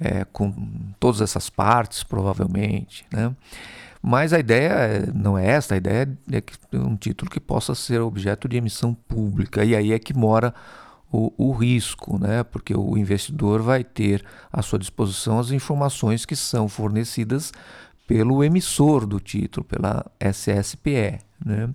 [0.00, 0.50] é, com
[0.98, 3.30] todas essas partes, provavelmente, né?
[4.00, 7.74] Mas a ideia não é esta, a ideia é que é um título que possa
[7.74, 10.54] ser objeto de emissão pública, e aí é que mora
[11.12, 12.42] o, o, risco, né?
[12.42, 17.53] porque o investidor vai ter à sua disposição as informações que são fornecidas
[18.07, 21.18] pelo emissor do título, pela SSPE.
[21.44, 21.68] Né?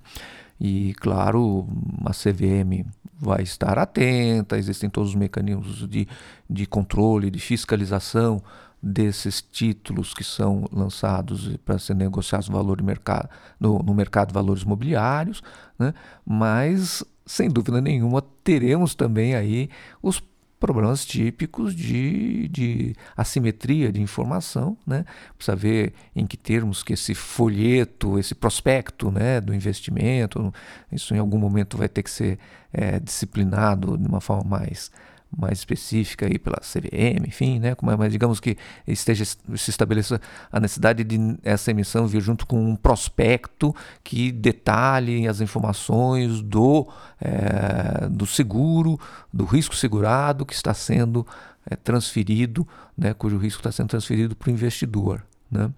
[0.60, 1.68] E, claro,
[2.04, 2.84] a CVM
[3.20, 6.08] vai estar atenta, existem todos os mecanismos de,
[6.50, 8.42] de controle, de fiscalização
[8.88, 14.34] desses títulos que são lançados para ser negociados no, valor mercado, no, no mercado de
[14.34, 15.42] valores mobiliários,
[15.78, 15.94] né?
[16.26, 19.70] mas sem dúvida nenhuma, teremos também aí
[20.02, 20.24] os
[20.60, 25.06] problemas típicos de, de assimetria de informação, né?
[25.36, 30.52] Precisa ver em que termos que esse folheto, esse prospecto, né, do investimento,
[30.92, 32.40] isso em algum momento vai ter que ser
[32.74, 34.92] é, disciplinado de uma forma mais
[35.36, 37.76] mais específica aí pela CVM, enfim, né?
[37.82, 42.76] Mas digamos que esteja se estabeleça a necessidade de essa emissão vir junto com um
[42.76, 46.88] prospecto que detalhe as informações do,
[47.20, 49.00] é, do seguro,
[49.34, 51.26] do risco segurado que está sendo
[51.70, 53.14] é, transferido, né?
[53.14, 55.70] Cujo risco está sendo transferido para o investidor, né?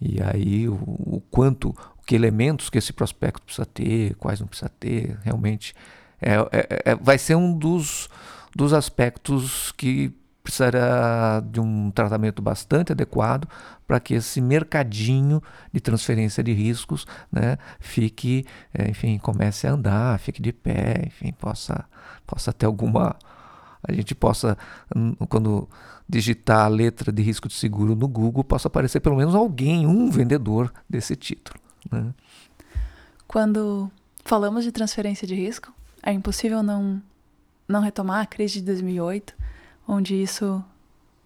[0.00, 1.74] E aí o, o quanto
[2.06, 5.74] que elementos que esse prospecto precisa ter, quais não precisa ter, realmente
[6.20, 8.08] é, é, é, vai ser um dos,
[8.54, 13.46] dos aspectos que precisará de um tratamento bastante adequado
[13.86, 20.18] para que esse mercadinho de transferência de riscos né, fique, é, enfim, comece a andar,
[20.18, 21.84] fique de pé, enfim, possa,
[22.26, 23.16] possa ter alguma.
[23.82, 24.58] A gente possa,
[25.28, 25.68] quando
[26.08, 30.10] digitar a letra de risco de seguro no Google, possa aparecer pelo menos alguém, um
[30.10, 31.58] vendedor desse título.
[31.90, 32.12] Né?
[33.26, 33.90] Quando
[34.24, 37.00] falamos de transferência de risco, é impossível não,
[37.70, 39.34] não retomar a crise de 2008,
[39.86, 40.62] onde isso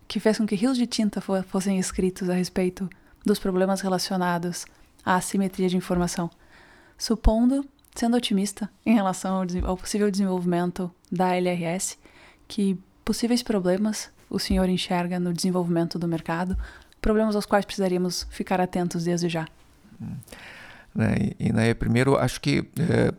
[0.06, 2.88] que fez com que rios de tinta fossem escritos a respeito
[3.24, 4.66] dos problemas relacionados
[5.04, 6.30] à assimetria de informação.
[6.96, 11.98] Supondo, sendo otimista em relação ao, ao possível desenvolvimento da LRS,
[12.46, 16.56] que possíveis problemas o senhor enxerga no desenvolvimento do mercado,
[17.00, 19.46] problemas aos quais precisaríamos ficar atentos desde já?
[20.00, 20.16] Hum.
[20.94, 23.12] Né, e, e, né, primeiro, acho que é,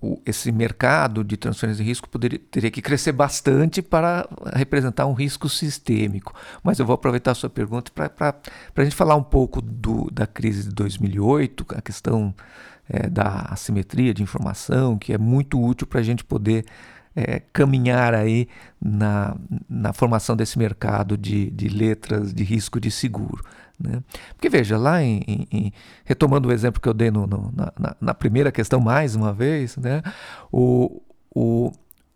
[0.00, 5.12] o, esse mercado de transferência de risco poderia, teria que crescer bastante para representar um
[5.12, 6.34] risco sistêmico.
[6.62, 8.34] Mas eu vou aproveitar a sua pergunta para
[8.76, 12.34] a gente falar um pouco do, da crise de 2008, a questão
[12.88, 16.64] é, da assimetria de informação, que é muito útil para a gente poder
[17.14, 18.48] é, caminhar aí
[18.80, 19.36] na,
[19.68, 23.42] na formação desse mercado de, de letras de risco de seguro.
[23.78, 24.02] Né?
[24.34, 25.72] Porque veja, lá em, em, em,
[26.04, 29.76] retomando o exemplo que eu dei no, no, na, na, primeira questão mais uma vez,
[29.76, 30.02] né?
[30.50, 31.00] o,
[31.32, 31.70] o,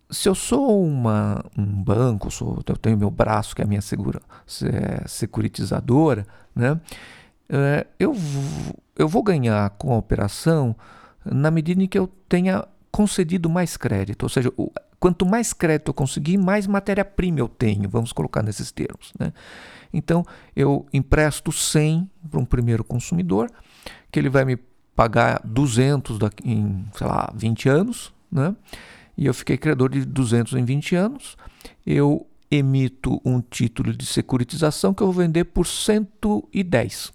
[0.09, 3.81] se eu sou uma, um banco, sou, eu tenho meu braço que é a minha
[3.81, 4.21] segura,
[4.63, 6.79] é, securitizadora, né?
[7.49, 8.15] É, eu,
[8.97, 10.75] eu vou ganhar com a operação
[11.25, 15.89] na medida em que eu tenha concedido mais crédito, ou seja, o, quanto mais crédito
[15.89, 19.11] eu conseguir, mais matéria-prima eu tenho, vamos colocar nesses termos.
[19.19, 19.33] Né?
[19.91, 20.23] Então,
[20.55, 23.49] eu empresto 100 para um primeiro consumidor,
[24.11, 24.57] que ele vai me
[24.95, 28.55] pagar 200 em, sei lá, 20 anos, né?
[29.17, 31.35] e eu fiquei credor de 200 em 20 anos.
[31.83, 37.11] Eu emito um título de securitização que eu vou vender por 110.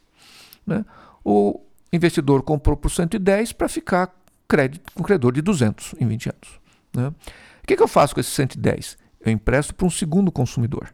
[0.67, 0.85] Né?
[1.25, 1.61] O
[1.93, 4.18] investidor comprou por 110 para ficar
[4.49, 6.61] crédito, com credor de 200 em 20 anos.
[6.95, 7.09] Né?
[7.09, 8.97] O que, que eu faço com esses 110?
[9.21, 10.93] Eu empresto para um segundo consumidor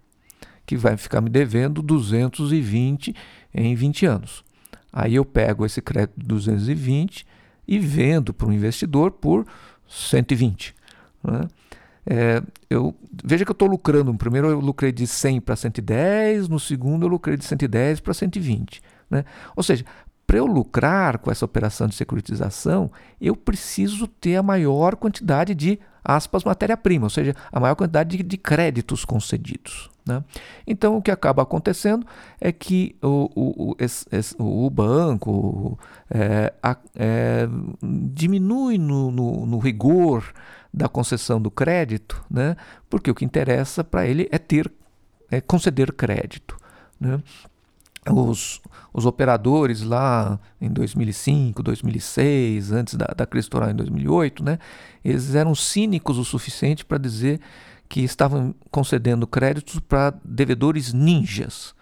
[0.67, 3.15] que vai ficar me devendo 220
[3.55, 4.45] em 20 anos.
[4.93, 7.27] Aí eu pego esse crédito de 220
[7.67, 9.47] e vendo para um investidor por
[9.89, 10.75] 120.
[11.23, 11.49] Né?
[12.07, 14.13] É, eu, veja que eu estou lucrando.
[14.13, 18.15] No primeiro eu lucrei de 100 para 110, no segundo eu lucrei de 110 para
[18.15, 18.83] 120.
[19.11, 19.25] Né?
[19.57, 19.85] Ou seja,
[20.27, 25.79] para eu lucrar com essa operação de securitização, eu preciso ter a maior quantidade de
[26.05, 29.91] aspas matéria-prima, ou seja, a maior quantidade de, de créditos concedidos.
[30.07, 30.23] Né?
[30.67, 32.07] Então, o que acaba acontecendo
[32.39, 34.07] é que o, o, esse,
[34.39, 35.79] o banco
[36.11, 36.53] é,
[36.95, 37.49] é,
[37.83, 40.31] diminui no, no, no, rigor
[40.73, 42.55] da concessão do crédito, né?
[42.91, 44.71] porque o que interessa para ele é ter,
[45.31, 46.57] é conceder crédito.
[47.01, 47.23] Né?
[48.11, 48.61] Os,
[48.93, 54.59] os operadores lá em 2005, 2006, antes da, da crise em 2008, né?
[55.05, 57.41] eles eram cínicos o suficiente para dizer
[57.89, 61.75] que estavam concedendo créditos para devedores ninjas.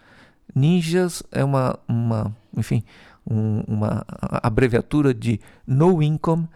[0.55, 2.83] Ninjas é uma, uma enfim,
[3.29, 4.05] um, uma
[4.41, 6.47] abreviatura de no income,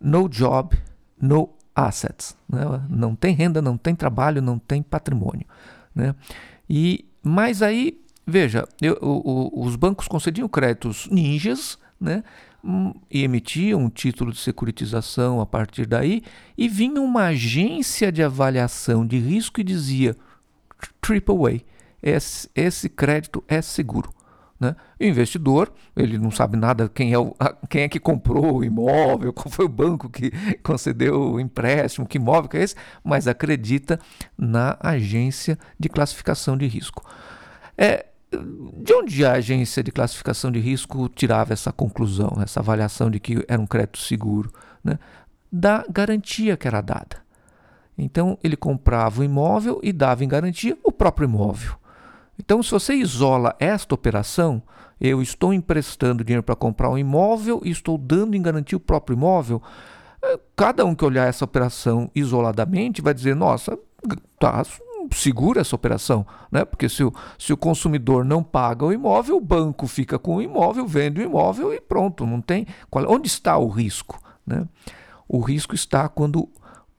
[0.00, 0.76] no job,
[1.20, 2.36] no assets.
[2.48, 2.62] Né?
[2.88, 5.46] Não tem renda, não tem trabalho, não tem patrimônio.
[5.94, 6.14] Né?
[6.68, 12.22] E, mas aí, veja, eu, o, o, os bancos concediam créditos ninjas, né?
[13.10, 16.22] e emitia um título de securitização a partir daí,
[16.56, 20.16] e vinha uma agência de avaliação de risco e dizia:
[21.00, 21.60] triple A,
[22.02, 24.12] esse, esse crédito é seguro.
[24.58, 24.74] Né?
[25.00, 27.34] O investidor, ele não sabe nada quem é, o,
[27.68, 30.30] quem é que comprou o imóvel, qual foi o banco que
[30.62, 33.98] concedeu o empréstimo, que imóvel que é esse, mas acredita
[34.38, 37.04] na agência de classificação de risco.
[37.76, 38.06] É,
[38.36, 43.44] de onde a agência de classificação de risco tirava essa conclusão, essa avaliação de que
[43.48, 44.52] era um crédito seguro?
[44.82, 44.98] Né?
[45.50, 47.22] Da garantia que era dada.
[47.96, 51.74] Então, ele comprava o imóvel e dava em garantia o próprio imóvel.
[52.38, 54.62] Então, se você isola esta operação,
[55.00, 59.14] eu estou emprestando dinheiro para comprar um imóvel e estou dando em garantia o próprio
[59.14, 59.62] imóvel,
[60.22, 63.78] eh, cada um que olhar essa operação isoladamente vai dizer: nossa,
[64.38, 64.62] tá
[65.12, 66.64] segura essa operação, né?
[66.64, 70.42] Porque se o, se o consumidor não paga o imóvel, o banco fica com o
[70.42, 72.66] imóvel, vende o imóvel e pronto, não tem.
[72.90, 74.20] Qual, onde está o risco?
[74.46, 74.66] Né?
[75.28, 76.48] O risco está quando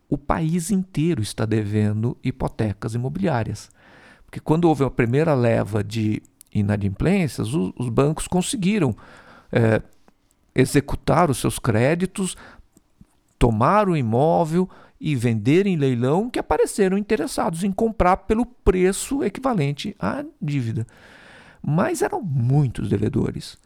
[0.10, 3.70] o país inteiro está devendo hipotecas imobiliárias.
[4.26, 6.22] Porque quando houve a primeira leva de
[6.53, 8.95] inadimplências, os, os bancos conseguiram
[9.51, 9.82] é,
[10.53, 12.38] executar os seus créditos,
[13.38, 14.70] tomar o imóvel
[15.00, 20.86] e vender em leilão que apareceram interessados em comprar pelo preço equivalente à dívida.
[21.62, 23.58] Mas eram muitos devedores.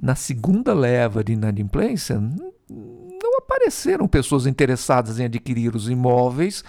[0.00, 6.64] Na segunda leva de inadimplência, não apareceram pessoas interessadas em adquirir os imóveis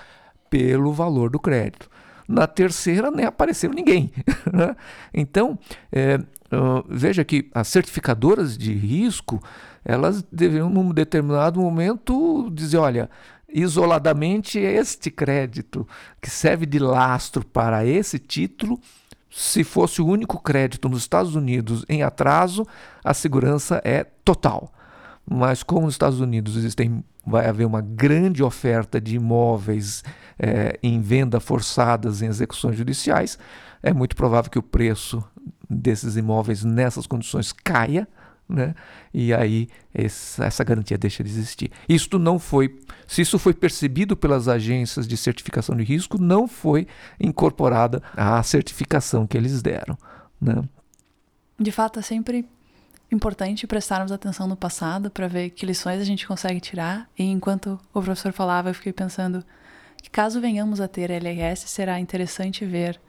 [0.49, 1.89] pelo valor do crédito.
[2.27, 4.11] Na terceira, nem apareceu ninguém.
[4.51, 4.75] Né?
[5.13, 5.57] então,
[5.91, 9.41] é, uh, veja que as certificadoras de risco,
[9.85, 13.09] elas deveriam, num determinado momento, dizer: olha,
[13.53, 15.87] isoladamente, este crédito
[16.21, 18.79] que serve de lastro para esse título
[19.29, 22.67] se fosse o único crédito nos Estados Unidos em atraso,
[23.03, 24.71] a segurança é total.
[25.29, 30.03] Mas como nos Estados Unidos existem, vai haver uma grande oferta de imóveis
[30.37, 33.39] é, em venda forçadas em execuções judiciais,
[33.81, 35.23] é muito provável que o preço
[35.69, 38.07] desses imóveis nessas condições caia,
[38.51, 38.75] né?
[39.13, 41.71] E aí essa, garantia deixa de existir.
[41.87, 42.77] Isto não foi,
[43.07, 46.87] se isso foi percebido pelas agências de certificação de risco, não foi
[47.19, 49.97] incorporada à certificação que eles deram,
[50.39, 50.63] né?
[51.59, 52.45] De fato, é sempre
[53.11, 57.07] importante prestarmos atenção no passado para ver que lições a gente consegue tirar.
[57.17, 59.43] E enquanto o professor falava, eu fiquei pensando
[60.01, 62.99] que caso venhamos a ter LRS, será interessante ver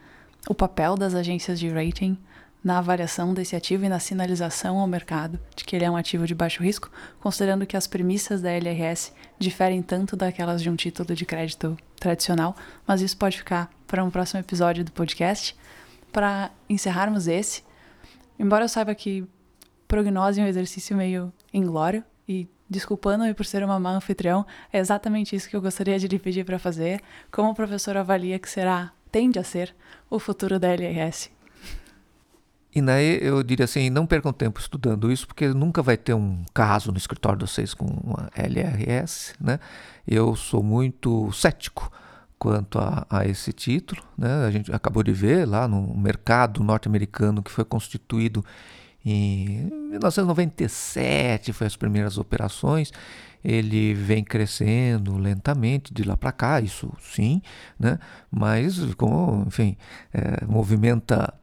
[0.49, 2.19] o papel das agências de rating
[2.63, 6.27] na avaliação desse ativo e na sinalização ao mercado de que ele é um ativo
[6.27, 6.91] de baixo risco,
[7.21, 12.55] considerando que as premissas da LRS diferem tanto daquelas de um título de crédito tradicional,
[12.87, 15.57] mas isso pode ficar para um próximo episódio do podcast.
[16.13, 17.65] Para encerrarmos esse,
[18.39, 19.27] embora eu saiba que
[19.89, 25.37] prognose é um exercício meio inglório e desculpando-me por ser uma má anfitrião, é exatamente
[25.37, 27.01] isso que eu gostaria de lhe pedir para fazer.
[27.31, 29.75] Como o professor avalia que será, tende a ser,
[30.09, 31.31] o futuro da LRS?
[32.75, 36.43] E daí eu diria assim, não percam tempo estudando isso, porque nunca vai ter um
[36.55, 39.61] caso no escritório de vocês com uma LRS, né?
[40.07, 41.93] Eu sou muito cético
[42.39, 44.47] quanto a, a, esse título, né?
[44.47, 48.43] A gente acabou de ver lá no mercado norte-americano que foi constituído
[49.05, 52.91] em 1997, foi as primeiras operações.
[53.45, 57.43] Ele vem crescendo lentamente de lá para cá, isso sim,
[57.79, 57.99] né?
[58.31, 59.77] Mas como, enfim,
[60.13, 61.35] é, movimenta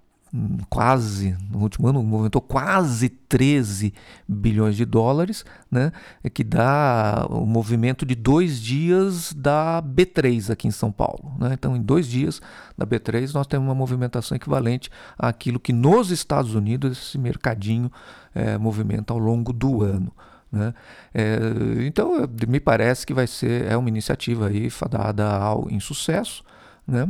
[0.69, 3.93] quase, no último ano, movimentou quase 13
[4.27, 5.91] bilhões de dólares, né,
[6.33, 11.33] que dá o movimento de dois dias da B3 aqui em São Paulo.
[11.39, 11.51] Né?
[11.53, 12.41] Então, em dois dias
[12.77, 17.91] da B3, nós temos uma movimentação equivalente àquilo que nos Estados Unidos esse mercadinho
[18.33, 20.11] é, movimenta ao longo do ano.
[20.51, 20.73] Né?
[21.13, 21.39] É,
[21.85, 26.43] então, me parece que vai ser é uma iniciativa aí fadada ao insucesso.
[26.87, 27.07] Né?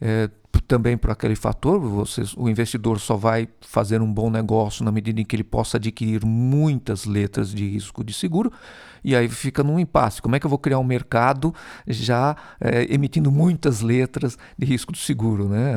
[0.00, 0.30] É,
[0.72, 5.20] também por aquele fator, vocês, o investidor só vai fazer um bom negócio na medida
[5.20, 8.50] em que ele possa adquirir muitas letras de risco de seguro,
[9.04, 10.22] e aí fica num impasse.
[10.22, 11.54] Como é que eu vou criar um mercado
[11.86, 15.46] já é, emitindo muitas letras de risco de seguro?
[15.46, 15.74] Né?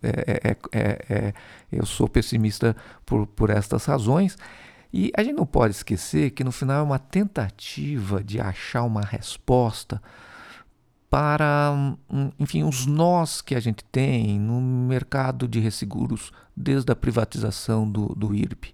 [0.00, 1.34] É, é,
[1.72, 4.38] eu sou pessimista por, por estas razões.
[4.92, 9.02] E a gente não pode esquecer que no final é uma tentativa de achar uma
[9.02, 10.00] resposta
[11.10, 11.72] para,
[12.08, 17.90] hum, enfim, os nós que a gente tem no mercado de resseguros desde a privatização
[17.90, 18.72] do, do IRP.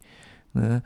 [0.54, 0.82] Né?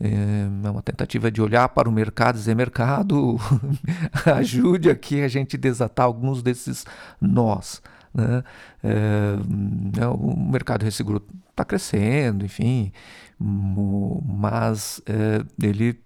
[0.00, 3.36] É, é uma tentativa de olhar para o mercado e dizer: mercado,
[4.36, 6.86] ajude aqui a gente desatar alguns desses
[7.20, 7.82] nós.
[8.14, 8.44] Né?
[8.82, 12.92] É, né, o mercado de resseguro está crescendo, enfim,
[13.38, 15.98] mas é, ele,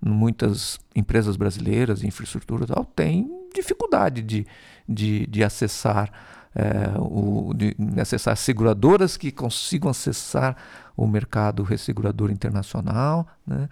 [0.00, 4.46] muitas empresas brasileiras, infraestrutura tal, tem dificuldade de,
[4.88, 6.10] de, de acessar
[6.54, 10.56] é, o, de, acessar seguradoras que consigam acessar
[10.96, 13.26] o mercado ressegurador internacional.
[13.46, 13.68] Né?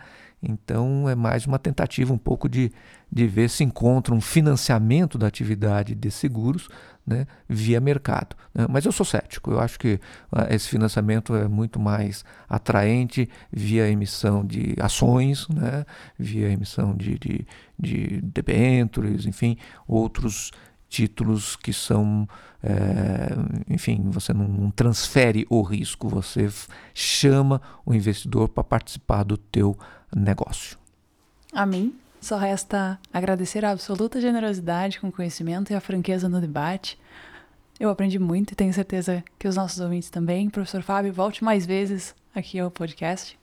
[0.46, 2.70] Então é mais uma tentativa um pouco de,
[3.10, 6.68] de ver se encontra um financiamento da atividade de seguros
[7.06, 8.36] né, via mercado.
[8.54, 8.66] Né?
[8.68, 9.94] Mas eu sou cético, eu acho que
[10.32, 15.84] uh, esse financiamento é muito mais atraente via emissão de ações, né,
[16.18, 17.46] via emissão de, de,
[17.78, 20.50] de debêntures, enfim, outros
[20.94, 22.28] títulos que são,
[22.62, 23.30] é,
[23.68, 26.48] enfim, você não transfere o risco, você
[26.94, 29.76] chama o investidor para participar do teu
[30.14, 30.78] negócio.
[31.52, 36.40] A mim, só resta agradecer a absoluta generosidade com o conhecimento e a franqueza no
[36.40, 36.98] debate.
[37.78, 40.48] Eu aprendi muito e tenho certeza que os nossos ouvintes também.
[40.48, 43.38] Professor Fábio, volte mais vezes aqui ao podcast.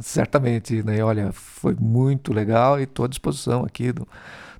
[0.00, 1.02] Certamente, né?
[1.02, 4.06] Olha, foi muito legal e estou à disposição aqui do,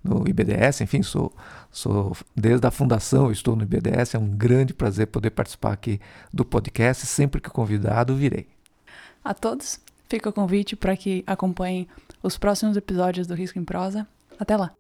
[0.02, 0.80] no IBDS.
[0.80, 1.32] Enfim, sou,
[1.70, 4.14] sou desde a fundação estou no IBDS.
[4.14, 6.00] É um grande prazer poder participar aqui
[6.32, 7.06] do podcast.
[7.06, 8.46] Sempre que convidado, virei.
[9.24, 9.80] a todos.
[10.09, 11.88] Fica o convite para que acompanhem
[12.22, 14.07] os próximos episódios do Risco em Prosa.
[14.38, 14.72] Até lá!